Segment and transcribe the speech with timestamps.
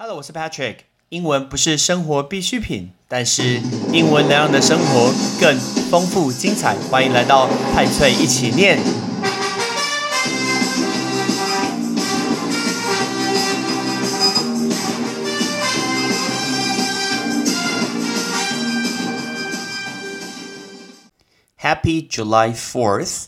[0.00, 0.76] Hello，我是 Patrick。
[1.08, 3.60] 英文不是生活必需品，但是
[3.92, 5.58] 英文能让你的生活更
[5.90, 6.76] 丰富精彩。
[6.88, 8.78] 欢迎来到派翠一起念。
[21.60, 23.24] Happy July Fourth!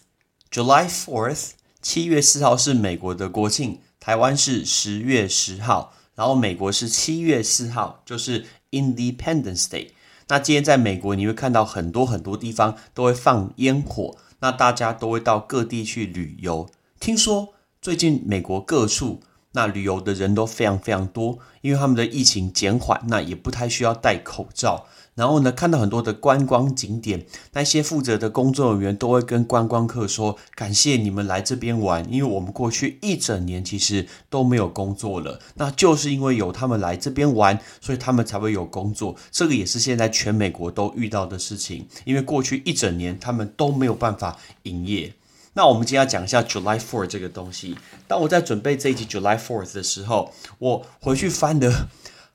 [0.53, 1.51] July Fourth，
[1.83, 5.95] 七月四号是美国的国庆，台湾是十月十号。
[6.21, 9.93] 然后美国是七月四号，就是 Independence Day。
[10.29, 16.69] 那今天在美国，你会看到很多很多地方都会放烟火，那大家都会到各地去旅游。
[17.01, 19.23] 听说最近美国各处
[19.53, 24.85] 那旅游的人都非常非常多，因为他们的疫情减缓，那也不太需要戴口罩。
[25.15, 39.15] 然后呢，看到很多的观光景点，那些负责的工作人员都会跟观光客说：“感谢你们来这边玩，因为我们过去一整年其实都没有工作了，那就是因为有他们来这边玩，所以他们才会有工作。
[39.31, 45.13] 这个也是现在全美国都遇到的事情，因为过去一整年他们都没有办法营业。
[45.53, 47.77] 那我们今天要讲一下 July Fourth 这个东西。
[48.07, 51.89] 当我在准备这一集 July Fourth 的时候，我回去翻的。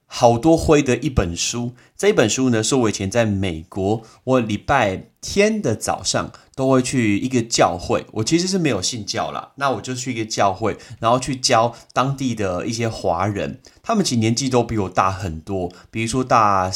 [0.08, 8.06] 好多灰的一本书，这一本书呢，是我以前在美国，我礼拜天的早上都会去一个教会。
[8.14, 13.59] 我其实是没有信教啦，那我就去一个教会，然后去教当地的一些华人。
[13.81, 16.72] 他们其实年纪都比我大很多，比如说大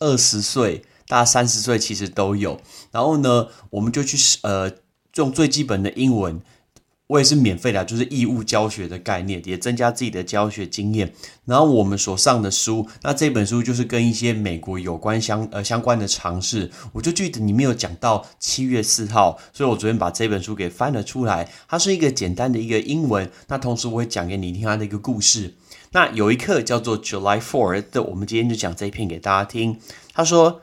[0.00, 2.60] 二十岁、大三十岁，其实都有。
[2.90, 4.72] 然后呢，我们就去呃，
[5.16, 6.40] 用最基本的英文。
[7.10, 11.12] 我也是免费的，就是义务教学的概念，也增加自己的教学经验。
[11.44, 16.70] 然后我们所上的书，那这本书就是跟一些美国有关相呃相关的常识。
[16.92, 21.50] 我就记得你没有讲到七月四号，所以我昨天把这本书给翻了出来。
[21.66, 25.54] 它是一个简单的一个英文，那同时我会讲给你听它的一个故事。
[25.90, 29.80] 那有一课叫做 July Fourth，我们今天就讲这一篇给大家听。
[30.14, 30.62] 他说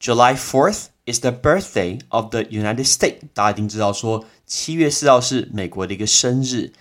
[0.00, 3.20] ，July Fourth is the birthday of the United States。
[3.34, 4.24] 大家一定知道说。
[4.46, 6.72] 七月四号是美国的一个生日，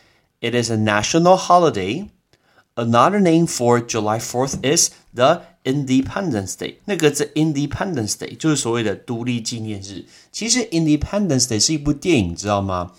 [0.41, 2.09] It is a national holiday.
[2.75, 6.75] Another name for July Fourth is the Independence Day.
[6.85, 10.05] 那个字 Independence Day 就是所谓的独立纪念日。
[10.31, 12.91] 其实 Independence Day 是一部电影，知道吗？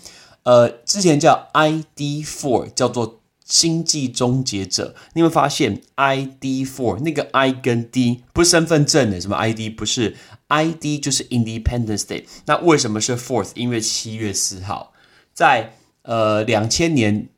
[0.43, 3.19] 呃，之前叫 ID Four，叫做。
[3.48, 10.16] 星际终结者，你会发现 ID Four 那个 I 跟 D 不是身份证的，什么 ID 不是
[10.48, 12.26] ID 就是 Independence Day。
[12.44, 13.52] 那为什么是 Fourth？
[13.54, 14.92] 因为七月四号，
[15.32, 15.72] 在
[16.02, 17.30] 呃两千年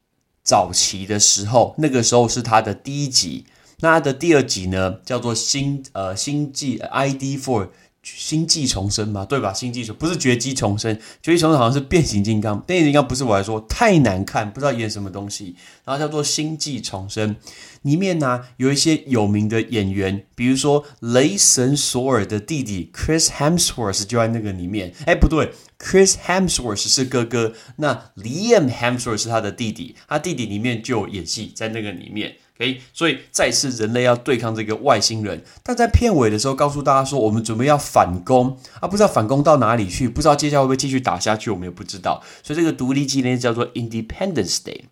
[0.43, 3.47] 早期的时候，那个时候是它的第一集。
[3.83, 7.69] 那它的第二集呢，叫做星呃星际 ID Four。
[8.03, 9.53] 星际重生嘛，对吧？
[9.53, 12.59] 星际重不是绝迹重生，绝迹重生好像是变形金刚。
[12.63, 15.55] 变形金刚不是我来说太难看，不知道演什么东西。
[15.85, 17.37] 然后叫做星际重生，
[17.83, 24.95] 里面呢有一些有名的演员，比如说雷神索尔的弟弟 Chris Hemsworth 就在那个里面。
[25.05, 32.37] 哎，不对，Chris Hemsworth 是哥哥，那 Liam Hemsworth 是他的弟弟，他弟弟里面就有演戏在那个里面。
[32.61, 42.23] 诶，所以再次人类要对抗这个外星人，但在片尾的时候告诉大家说，我们准备要反攻啊，不知道反攻到哪里去，不知道接下来会不会继续打下去，我们也不知道。
[42.43, 44.83] 所以这个独立纪念叫做 Independence Day。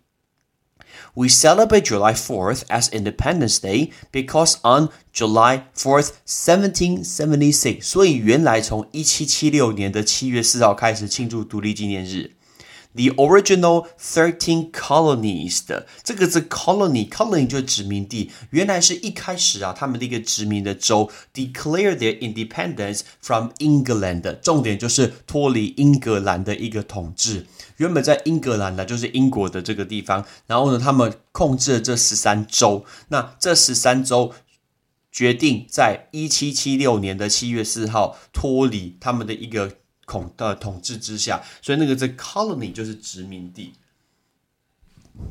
[1.15, 12.31] We celebrate July 4th as Independence Day because on July 4th, 1776，所以原来从一七七六年的七月四号开始庆祝独立纪念日。
[12.95, 18.31] The original thirteen colonies 的这个字 colony，colony 就是殖民地。
[18.49, 24.33] 原来是一开始啊，他们的一个殖民的州 declare their independence from England 的。
[24.33, 27.45] 重点就是脱离英格兰的一个统治。
[27.77, 30.25] 原本在英格兰的，就是英国的这个地方。
[30.47, 32.83] 然后呢，他们控制了这十三州。
[33.09, 34.33] 那这十三州
[35.11, 39.73] 决定在一七七六年的七月四号脱离他们的一个。
[40.09, 43.73] 统的统治之下，所以那个在 colony 就是殖民地。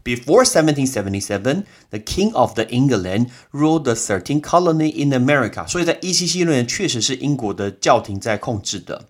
[0.05, 5.67] Before 1777, the King of the England ruled the thirteen colony in America。
[5.67, 9.07] 所以在一七七六年，确实是英国的教廷在控制的。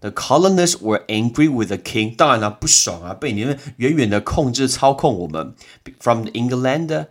[0.00, 5.54] The colonists were angry with the king，当然了，不爽啊，被你们远远的控制操控我们。
[5.98, 7.06] From the england。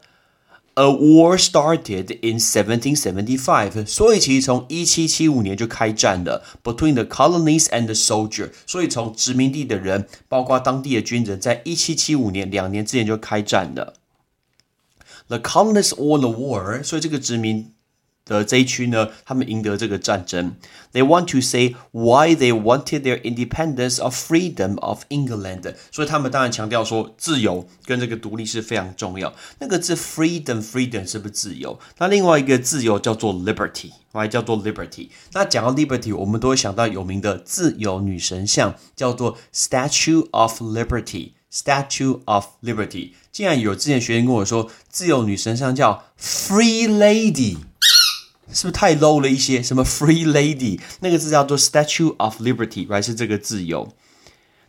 [0.75, 6.43] A war started in 1775，所以其实从一七七五年就开战了。
[6.63, 13.95] Between the colonies and the soldier，所以从殖民地的人，包括当地的军人，在一七七五年两年之前就开战了。
[15.27, 17.73] The colonists won the war，所以这个殖民
[18.29, 20.55] 的这一区呢，他们赢得这个战争。
[20.93, 25.73] They want to say why they wanted their independence of freedom of England。
[25.91, 29.33] 所以他们当然强调说，自由跟这个独立是非常重要。
[29.59, 31.79] 那个字 freedom，freedom 是不是自由？
[31.97, 35.09] 那另外一个自由叫做 liberty，还叫做 liberty。
[35.33, 41.31] 那讲到 liberty，我们都会想到有名的自由女神像，叫做 Statue of Liberty。
[41.51, 43.13] Statue of Liberty。
[43.31, 47.57] 竟然有之前学员跟我说，自由女神像叫 Free Lady。
[48.51, 49.61] 是不是太 low 了一些？
[49.61, 53.01] 什么 free lady 那个字叫做 statue of liberty，right？
[53.01, 53.87] 是这个自由？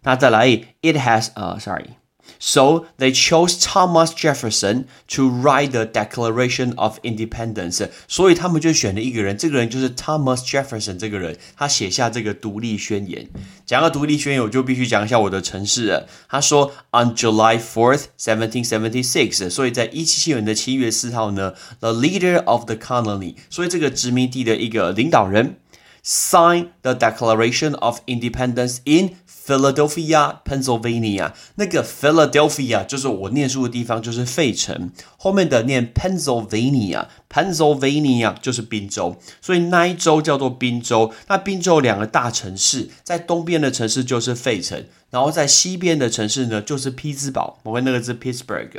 [0.02, 0.46] 那再来
[0.82, 1.90] ，it has 呃，sorry。
[2.39, 7.87] So they chose Thomas Jefferson to write the Declaration of Independence。
[8.07, 13.29] 所以他们就选了一个人，这个人就是 Thomas Jefferson 这个人，他写下这个独立宣言。
[13.65, 16.07] 讲到独立宣言，我就必须讲一下我的城市了。
[16.27, 19.47] 他说，On July fourth, seventeen seventy six。
[19.49, 25.57] 所以在一七七年的七月四号呢，the leader of the colony，所以这个殖民地的一个领导人。
[26.02, 31.32] Sign the Declaration of Independence in Philadelphia, Pennsylvania。
[31.56, 34.92] 那个 Philadelphia 就是我念书的地方，就是费城。
[35.16, 41.12] 后面的念 Pennsylvania，Pennsylvania 就是宾州，所以那一州叫做宾州。
[41.28, 47.58] 那宾州两个大城市，在东边的城市就是费城，然后在西边的城市呢就是匹兹堡。
[47.64, 48.70] 我们那个字 Pittsburgh。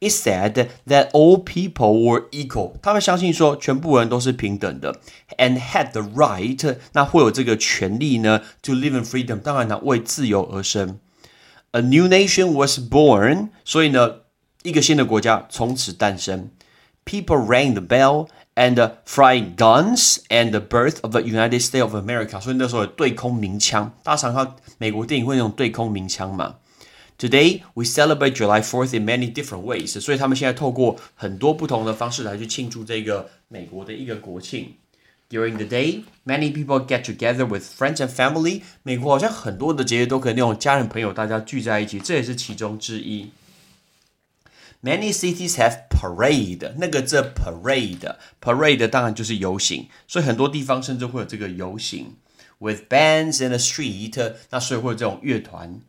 [0.00, 4.96] It said that all people were equal，他们相信说全部人都是平等的，
[5.36, 10.98] and had the right，那会有这个权利呢，to live in freedom，当然呢为自由而生。
[11.72, 14.22] A new nation was born，所以呢
[14.62, 16.50] 一个新的国家从此诞生。
[17.04, 26.56] People rang the bell and flying guns and the birth of the United States of America，所以那时候有对空鸣枪，大家常看美国电影会那种对空鸣枪嘛。
[27.18, 34.74] Today we celebrate July Fourth in many different ways，所以他们现在透过很多不同的方式来去庆祝这个美国的一个国庆。
[35.28, 38.62] During the day, many people get together with friends and family。
[38.82, 43.30] 美国好像很多的节日都可以那种家人朋友大家聚在一起，这也是其中之一。
[44.82, 52.16] Many cities have parade，那个这 parade，parade 当然就是游行，所以很多地方甚至会有这个游行。
[52.58, 55.82] With bands in the street，那所以会有这种乐团。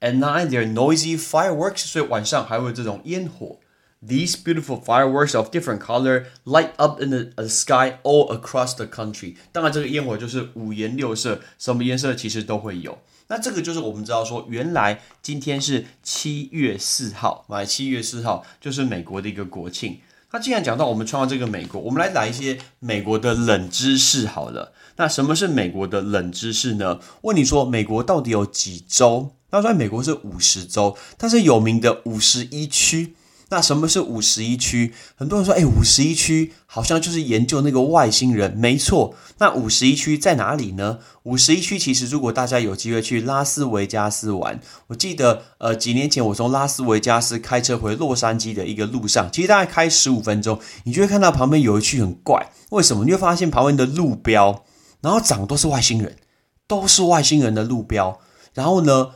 [0.00, 3.58] At night, there are noisy fireworks，所以晚上还会有这种烟火。
[4.00, 9.34] These beautiful fireworks of different color light up in the, sky all across the country。
[9.50, 12.98] 当然，这个烟火就是五颜六色，什么颜色其实都会有。
[13.26, 19.98] 那这个就是我们知道说，原来今天是七月四号，来七月四号就是美国的一个国庆。
[20.30, 24.72] 那既然讲到我们创造这个美国，我们来来一些美国的冷知识好了。
[24.96, 27.00] 那什么是美国的冷知识呢？
[27.22, 29.32] 问你说，美国到底有几州？
[29.50, 33.14] 那在美国是五十州，但是有名的五十一区。
[33.50, 34.92] 那什么是五十一区？
[35.16, 38.54] 很多人说，哎，五十一区好像就是研究那个外星人。
[38.54, 40.98] 没错，那五十一区在哪里呢？
[41.22, 52.52] 五十一区其实，如果大家有机会去拉斯维加斯玩，我记得，呃，几年前我从拉斯维加斯开车回洛杉矶的一个路上，其实大概开十五分钟，你就会看到旁边有一区很怪。
[52.68, 53.06] 为什么？
[53.06, 54.66] 你会发现旁边的路标，
[55.00, 56.18] 然后长都是外星人，
[56.66, 58.20] 都是外星人的路标。
[58.52, 59.12] 然后呢？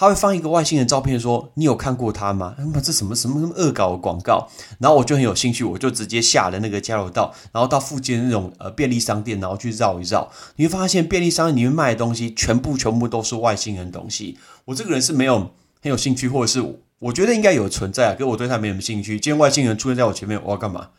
[0.00, 4.48] 他会放一个外星人照片，说：“你有看过他吗？”他妈这什么什么什么恶搞的广告？
[4.78, 10.30] 然后我就很有兴趣，我就直接下了那个加油道，然后到附近那种呃便利商店，然后去绕一绕。
[10.54, 14.38] 你会发现便利商店里面卖的东西，全部全部都是外星人东西。
[14.66, 15.50] 我这个人是没有
[15.82, 16.62] 很有兴趣，或者是
[17.00, 19.18] 我觉得应该有存在，可是我对他没什么兴趣。
[19.18, 20.90] 今天外星人出现在我前面，我要干嘛？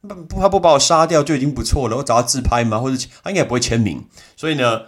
[0.00, 1.98] 不不，他不把我杀掉就已经不错了。
[1.98, 2.78] 我找他自拍吗？
[2.78, 4.02] 或者他应该不会签名。
[4.38, 4.80] 所以呢？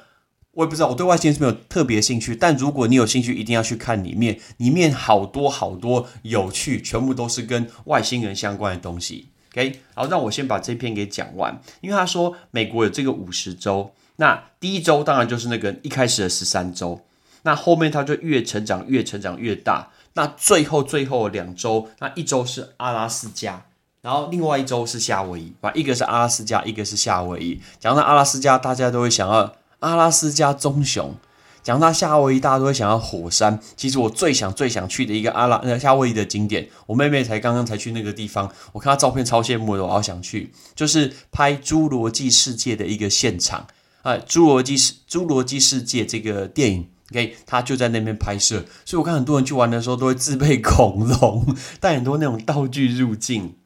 [0.54, 2.34] 我也不知道，我对外星人是没有特别兴趣。
[2.36, 9.28] 但如果你有兴趣，一定要去看里面，里面好多好多有趣，全部都是跟外星人相关的东西。
[9.52, 11.60] OK，好，让我先把这篇给讲完。
[11.80, 17.00] 因为他说美国有这个五十州，那第一州当然就是那个一开始的十三州，
[17.42, 19.90] 那后面它就越成长越成长越大。
[20.14, 23.64] 那最后最后两周，那一周是阿拉斯加，
[24.02, 27.60] 然后另外一周是夏威夷，啊，一个是阿拉斯加，一个是夏威夷。
[27.80, 29.52] 讲到阿拉斯加，大家都会想要。
[29.84, 31.14] 阿拉斯加棕熊，
[31.62, 33.60] 讲到夏威夷，大家都会想要火山。
[33.76, 40.50] 其实我最想、最想去的一个阿拉呃夏威夷的景点，我妹妹才刚刚才去那个地方，我看她照片超羡慕的，我好想去。
[40.74, 43.66] 就是拍《侏罗纪世界》的一个现场
[44.00, 48.64] 啊，《侏罗纪世侏罗纪世界》这个电影，OK，他就在那边拍摄。
[48.86, 53.56] 所以我看很多人去玩的时候，都会自备恐龙，带很多那种道具入境。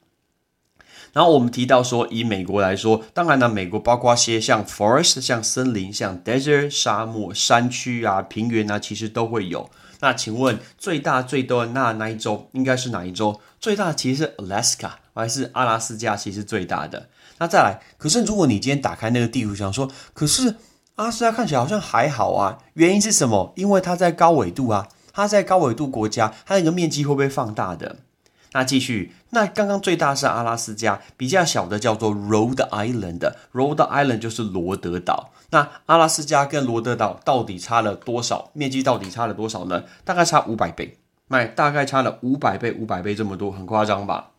[1.12, 9.69] 然后我们提到说，以美国来说，当然呢，美国包括些像 forest、像森林、像 desert 沙漠、山区啊、平原啊，其实都会有。
[10.00, 13.41] 那请问最大最多的那那一州应该是哪一州？
[13.59, 17.09] 最大其实是 Alaska，还是阿拉斯加其实最大的。
[17.38, 20.55] 那再来，可是如果你今天打开那个地图，想说，可是
[20.95, 23.53] 阿拉斯加看起来好像还好啊，原因是什么？
[23.57, 27.97] 因为它在高纬度啊，它在高纬度国家，它那个面积会不会放大的？
[28.52, 35.31] 那继续，那刚刚最大是阿拉斯加，比较小的叫做 Rhode Island，Rhode Island 就是罗德岛。
[35.50, 38.50] 那阿拉斯加跟罗德岛到底差了多少？
[38.52, 39.85] 面积到底差了多少呢？
[40.05, 44.31] 大概差五百倍，那大概差了五百倍，五百倍这么多，很夸张吧？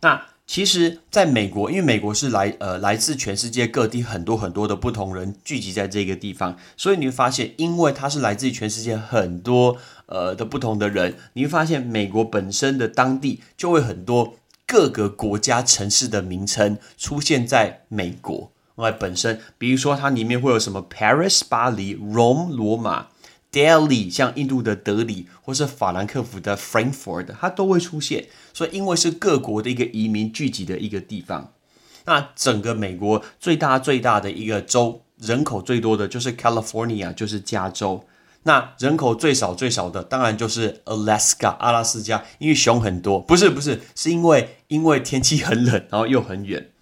[0.00, 0.22] 那。
[0.46, 14.34] 其实，在美国，因为美国是来呃来自全世界各地很多很多的不同人聚集在这个地方，所以你会发现，因为它是来自于全世界很多呃的不同的人，你会发现美国本身的当地就会很多
[14.66, 23.06] 各个国家城市的名称出现在美国外本身，比如说它里面会有什么 Paris 巴黎、Rome 罗马。
[23.54, 28.26] Delhi 像印度的德里，或是法兰克福的 Frankfurt，它都会出现。
[28.52, 31.52] 所以，因为是各国的一个移民聚集的一个地方，
[32.06, 38.04] 那整个美国最大最大的一个州，人口最多的就是 California，就是加州。
[38.42, 43.20] 那人口最少最少的，当然就是 Alaska，阿拉斯加，因为熊很多。
[43.20, 46.72] 不是不是，是因为因为天气很冷，然后又很远。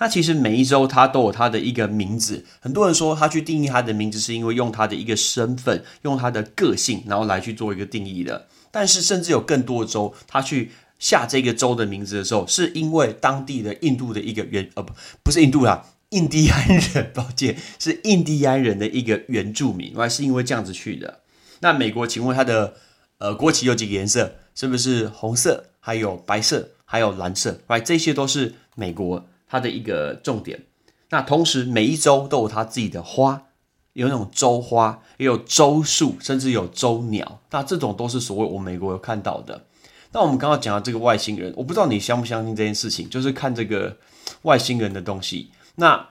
[0.00, 8.48] 那其实每一州它都有它的一个名字，很多人说他去定义它的名字是因为用它的一个身份，用它的个性，然后来去做一个定义的。
[8.70, 21.20] 但是甚至有更多州，他去下这个州的名字的时候，是因为当地的印度的一个原呃不不是印度啦，印第安人，抱歉，是印第安人的一个原住民，还是因为这样子去的。
[21.60, 22.74] 那美国，请问它的
[23.18, 24.32] 呃国旗有几个颜色？
[24.54, 27.60] 是不是红色，还有白色，还有蓝色？
[27.66, 29.26] 来，这些都是美国。
[29.50, 30.62] 它的一个重点，
[31.08, 33.48] 那同时每一周都有它自己的花，
[33.94, 37.40] 有那种周花，也有周树，甚至有周鸟。
[37.50, 39.66] 那这种都是所谓我美国有看到的。
[40.12, 43.96] 那我们刚刚讲到这个外星人，我不知道你相不相信这件事情，就是看这个
[44.42, 45.50] 外星人的东西。
[45.74, 46.10] 那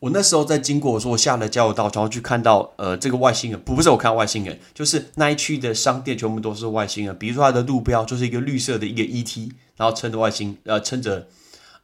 [0.00, 7.18] 我那时候在经过，说我下了交流道，然后去看到呃这个外星人，不不是我看外星人，就是那一区的商店全部都是外星人。
[7.18, 11.28] 比如说它的路标就是一个绿色的一个 ET，然后撑着外星呃撑着。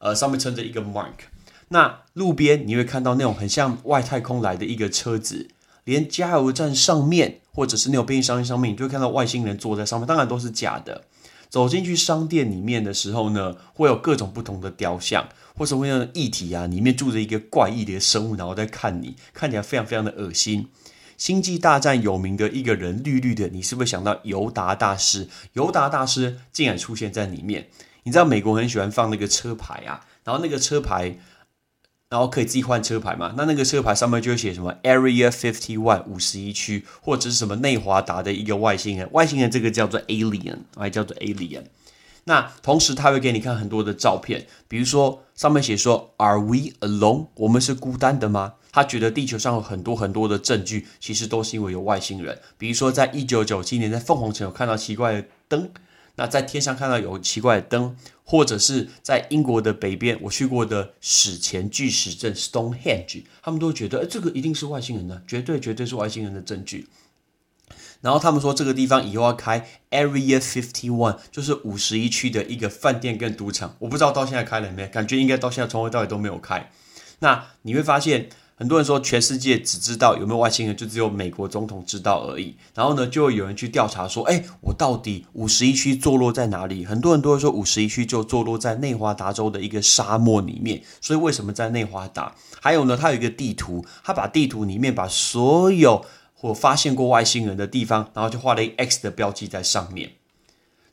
[0.01, 1.29] 呃，上面撑着一个 mark，
[1.69, 5.47] 那路边你会看到那种很像外太空来的一个车子，
[5.83, 11.03] 连加油站上面或者是那种便利商店上面，你就会看到外星人坐在上面，当然都是假的。
[11.49, 20.67] 走进去商店里面的时候呢，会有各种不同的雕像，或者会有异体啊，里面住着一个怪异的生物，然后在看你，看起来非常非常的恶心。
[21.17, 25.27] 星际大战有名的一个人，绿绿的，你是不是想到尤达大师？
[25.53, 27.67] 尤达大师竟然出现在里面。
[28.03, 31.17] 你知道美国很喜欢放那个车牌啊，然后那个车牌，
[32.09, 33.35] 然后可以自己换车牌嘛？
[33.37, 41.63] 那那个车牌上面就会写什么 Area Fifty One 五十一区，或者是什么内华达的一个外星人，外星人这个叫做 Alien，还叫做 Alien。
[42.23, 47.27] 那同时他会给你看很多的照片，比如说上面写说 Are we alone？
[47.35, 48.55] 我们是孤单的吗？
[48.71, 52.39] 他觉得地球上有很多很多的证据，其实都是因为有外星人。
[52.57, 55.69] 比如说在一九九七年在凤凰城有看到奇怪的灯。
[56.15, 66.87] 那在天上看到有奇怪的灯，或者是在英国的北边，我去过的史前巨石阵 Stonehenge，他们都觉得，哎这个一定是外星人的，绝对绝对是外星人的证据。
[68.01, 76.71] 然后他们说这个地方以后要开 Area Fifty One，就是五十一区的一个饭店跟赌场，我不知道到现在开了没，感觉应该到现在从头到尾都没有开。
[77.19, 78.29] 那你会发现。
[78.61, 82.55] 很多人说全世界只知道有没有外星人，就只有美国总统知道而已。
[82.75, 90.79] 然后呢，就会有人去调查说：“哎，我到底五十一区坐落在哪里？”很多人都会说五十一区就坐落在内华达州的一个沙漠里面。
[91.01, 92.35] 所以为什么在内华达？
[92.61, 100.11] 还有呢，他有一个地图，他把地图里面把所有或发现过外星人的地方，然后就画了一个 X 的标记在上面。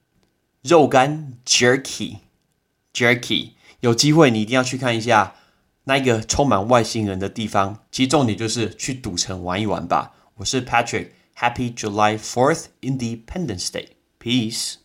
[0.62, 3.53] 肉干 Jerky，Jerky。
[3.84, 5.34] 有机会你一定要去看一下
[5.84, 7.80] 那个充满外星人的地方。
[7.92, 10.12] 其实重点就是去赌城玩一玩吧。
[10.36, 14.76] 我是 Patrick，Happy July Fourth Independence Day，Peace。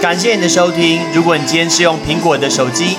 [0.00, 1.02] 感谢你的收听。
[1.12, 2.98] 如果你今天是用苹果的手机，